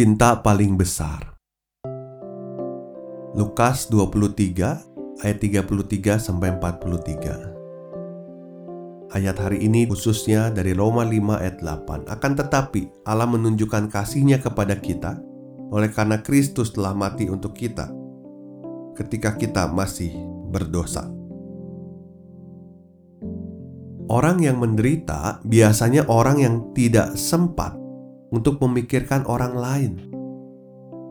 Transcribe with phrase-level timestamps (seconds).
[0.00, 1.36] Cinta paling besar.
[3.36, 9.12] Lukas 23 ayat 33 sampai 43.
[9.12, 12.08] Ayat hari ini khususnya dari Roma 5 ayat 8.
[12.08, 15.20] Akan tetapi Allah menunjukkan kasihnya kepada kita
[15.68, 17.92] oleh karena Kristus telah mati untuk kita
[18.96, 20.16] ketika kita masih
[20.48, 21.12] berdosa.
[24.08, 27.79] Orang yang menderita biasanya orang yang tidak sempat
[28.30, 29.92] untuk memikirkan orang lain.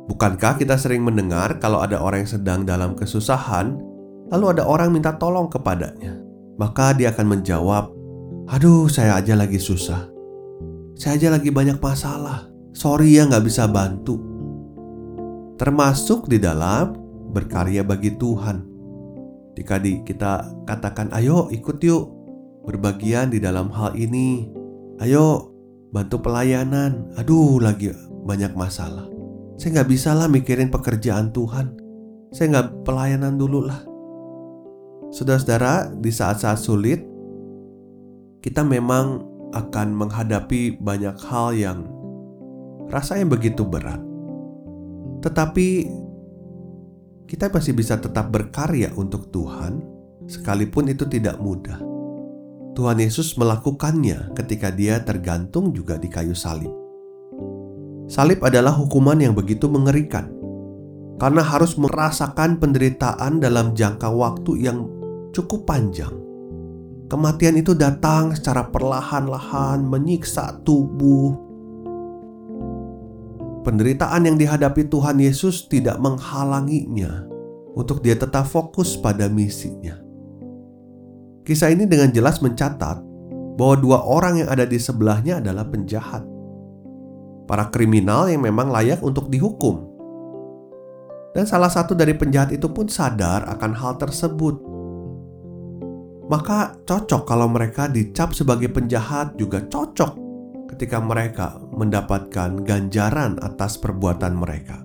[0.09, 3.77] Bukankah kita sering mendengar kalau ada orang yang sedang dalam kesusahan,
[4.33, 6.17] lalu ada orang minta tolong kepadanya?
[6.57, 7.93] Maka dia akan menjawab,
[8.49, 10.09] "Aduh, saya aja lagi susah.
[10.97, 12.49] Saya aja lagi banyak masalah.
[12.73, 14.17] Sorry ya nggak bisa bantu."
[15.61, 16.97] Termasuk di dalam
[17.29, 18.65] berkarya bagi Tuhan.
[19.53, 22.19] Jika di, kita katakan, "Ayo ikut yuk,
[22.69, 24.45] berbagian di dalam hal ini.
[25.01, 25.48] Ayo
[25.89, 27.09] bantu pelayanan.
[27.17, 27.93] Aduh, lagi
[28.25, 29.09] banyak masalah.
[29.59, 31.75] Saya nggak bisa lah mikirin pekerjaan Tuhan.
[32.31, 33.81] Saya nggak pelayanan dulu lah.
[35.09, 37.01] Saudara-saudara, di saat-saat sulit,
[38.39, 41.79] kita memang akan menghadapi banyak hal yang
[42.93, 43.99] rasanya begitu berat.
[45.25, 45.69] Tetapi
[47.25, 49.81] kita masih bisa tetap berkarya untuk Tuhan,
[50.29, 51.88] sekalipun itu tidak mudah.
[52.77, 56.71] Tuhan Yesus melakukannya ketika Dia tergantung juga di kayu salib.
[58.09, 60.33] Salib adalah hukuman yang begitu mengerikan
[61.21, 64.87] karena harus merasakan penderitaan dalam jangka waktu yang
[65.35, 66.13] cukup panjang.
[67.09, 71.35] Kematian itu datang secara perlahan-lahan menyiksa tubuh.
[73.65, 77.27] Penderitaan yang dihadapi Tuhan Yesus tidak menghalanginya
[77.75, 80.08] untuk dia tetap fokus pada misinya.
[81.43, 83.01] Kisah ini dengan jelas mencatat
[83.59, 86.23] bahwa dua orang yang ada di sebelahnya adalah penjahat.
[87.43, 89.83] Para kriminal yang memang layak untuk dihukum.
[91.35, 94.55] Dan salah satu dari penjahat itu pun sadar akan hal tersebut.
[96.29, 100.29] Maka cocok kalau mereka dicap sebagai penjahat juga cocok
[100.71, 104.79] ketika mereka mendapatkan ganjaran atas perbuatan mereka.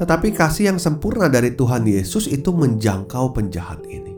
[0.00, 4.17] Tetapi kasih yang sempurna dari Tuhan Yesus itu menjangkau penjahat ini.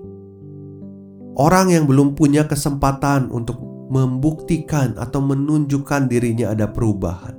[1.41, 3.57] Orang yang belum punya kesempatan untuk
[3.89, 7.33] membuktikan atau menunjukkan dirinya ada perubahan,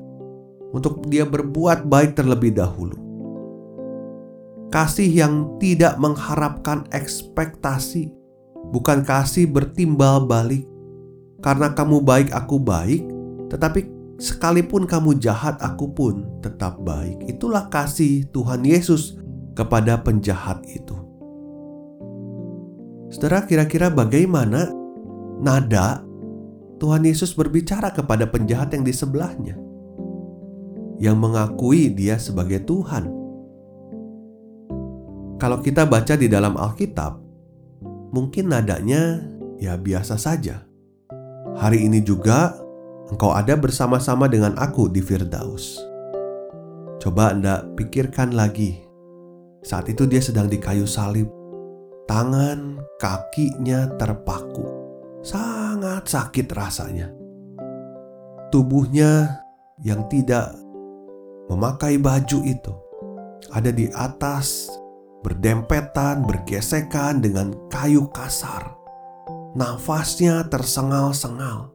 [0.74, 2.98] untuk dia berbuat baik terlebih dahulu.
[4.74, 8.10] Kasih yang tidak mengharapkan ekspektasi,
[8.74, 10.66] bukan kasih bertimbal balik.
[11.46, 13.06] Karena kamu baik, aku baik,
[13.54, 13.86] tetapi
[14.18, 17.22] sekalipun kamu jahat, aku pun tetap baik.
[17.30, 19.22] Itulah kasih Tuhan Yesus
[19.54, 21.11] kepada penjahat itu.
[23.12, 24.72] Saudara, kira-kira bagaimana
[25.44, 26.00] nada
[26.80, 29.60] Tuhan Yesus berbicara kepada penjahat yang di sebelahnya
[30.96, 33.12] yang mengakui dia sebagai Tuhan?
[35.44, 37.20] Kalau kita baca di dalam Alkitab,
[38.16, 39.20] mungkin nadanya
[39.60, 40.64] ya biasa saja.
[41.60, 42.56] Hari ini juga
[43.12, 45.84] engkau ada bersama-sama dengan aku di Firdaus.
[47.04, 48.88] Coba Anda pikirkan lagi.
[49.68, 51.41] Saat itu dia sedang di kayu salib
[52.12, 54.68] tangan kakinya terpaku.
[55.24, 57.08] Sangat sakit rasanya.
[58.52, 59.40] Tubuhnya
[59.80, 60.52] yang tidak
[61.48, 62.74] memakai baju itu
[63.56, 64.68] ada di atas,
[65.24, 68.76] berdempetan, bergesekan dengan kayu kasar.
[69.56, 71.72] Nafasnya tersengal-sengal.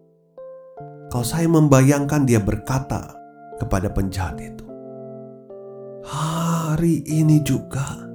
[1.08, 3.08] Kalau saya membayangkan dia berkata
[3.56, 4.68] kepada penjahat itu,
[6.04, 8.05] "Hari ini juga."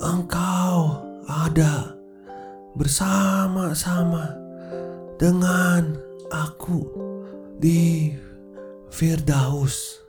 [0.00, 0.96] Engkau
[1.28, 1.92] ada
[2.72, 4.32] bersama-sama
[5.20, 6.00] dengan
[6.32, 6.80] aku
[7.60, 8.16] di
[8.88, 10.00] Firdaus.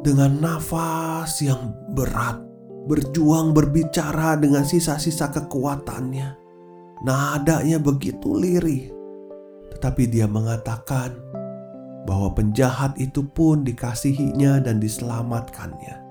[0.00, 2.40] Dengan nafas yang berat
[2.88, 6.36] berjuang berbicara dengan sisa-sisa kekuatannya.
[7.04, 8.88] Nadanya begitu lirih.
[9.76, 11.16] Tetapi dia mengatakan
[12.08, 16.09] bahwa penjahat itu pun dikasihinya dan diselamatkannya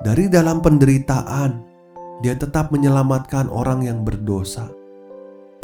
[0.00, 1.68] dari dalam penderitaan
[2.20, 4.68] Dia tetap menyelamatkan orang yang berdosa,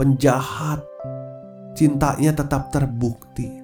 [0.01, 0.81] penjahat.
[1.77, 3.61] Cintanya tetap terbukti.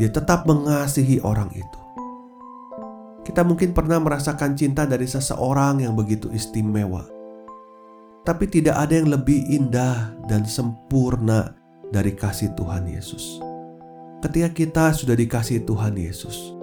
[0.00, 1.80] Dia tetap mengasihi orang itu.
[3.20, 7.04] Kita mungkin pernah merasakan cinta dari seseorang yang begitu istimewa,
[8.24, 11.52] tapi tidak ada yang lebih indah dan sempurna
[11.92, 13.44] dari kasih Tuhan Yesus.
[14.24, 16.56] Ketika kita sudah dikasih Tuhan Yesus,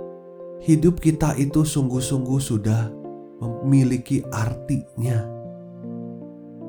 [0.65, 2.89] hidup kita itu sungguh-sungguh sudah
[3.41, 5.25] memiliki artinya.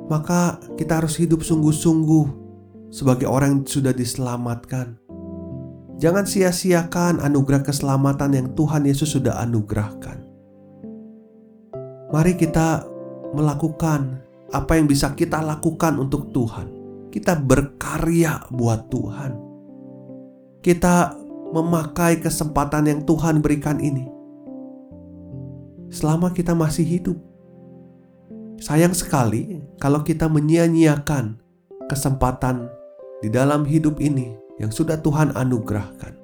[0.08, 2.26] Maka kita harus hidup sungguh-sungguh
[2.88, 4.96] sebagai orang yang sudah diselamatkan.
[5.98, 10.24] Jangan sia-siakan anugerah keselamatan yang Tuhan Yesus sudah anugerahkan.
[12.08, 12.88] Mari kita
[13.36, 16.72] melakukan apa yang bisa kita lakukan untuk Tuhan.
[17.12, 19.32] Kita berkarya buat Tuhan.
[20.64, 21.12] Kita
[21.52, 24.17] memakai kesempatan yang Tuhan berikan ini
[25.88, 27.18] selama kita masih hidup.
[28.58, 31.38] Sayang sekali kalau kita menyia-nyiakan
[31.88, 32.68] kesempatan
[33.24, 36.14] di dalam hidup ini yang sudah Tuhan anugerahkan.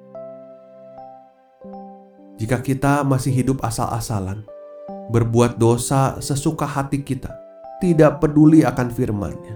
[2.35, 4.43] Jika kita masih hidup asal-asalan,
[5.07, 7.31] berbuat dosa sesuka hati kita,
[7.79, 9.55] tidak peduli akan firman-Nya,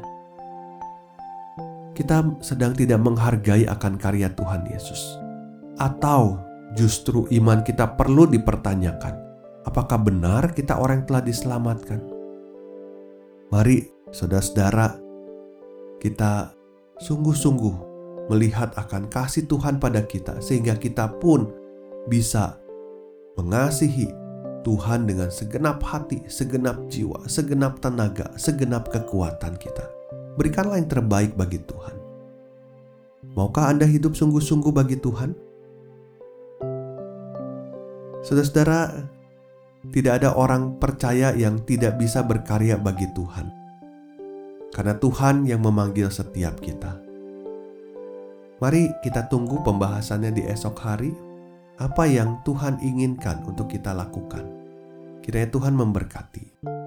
[1.91, 5.19] kita sedang tidak menghargai akan karya Tuhan Yesus,
[5.75, 6.39] atau
[6.79, 9.28] justru iman kita perlu dipertanyakan
[9.67, 12.00] apakah benar kita orang yang telah diselamatkan?
[13.50, 15.00] Mari, saudara-saudara,
[15.97, 16.53] kita
[17.01, 17.75] sungguh-sungguh
[18.29, 21.50] melihat akan kasih Tuhan pada kita, sehingga kita pun
[22.06, 22.61] bisa
[23.35, 24.13] mengasihi
[24.61, 29.88] Tuhan dengan segenap hati, segenap jiwa, segenap tenaga, segenap kekuatan kita.
[30.38, 31.95] Berikanlah yang terbaik bagi Tuhan.
[33.33, 35.33] Maukah Anda hidup sungguh-sungguh bagi Tuhan?
[38.19, 39.09] Saudara-saudara,
[39.87, 43.47] tidak ada orang percaya yang tidak bisa berkarya bagi Tuhan,
[44.75, 46.99] karena Tuhan yang memanggil setiap kita.
[48.59, 51.11] Mari kita tunggu pembahasannya di esok hari.
[51.79, 54.43] Apa yang Tuhan inginkan untuk kita lakukan,
[55.23, 56.78] kiranya Tuhan memberkati.